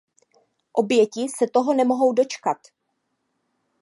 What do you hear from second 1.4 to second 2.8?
toho nemohou dočkat.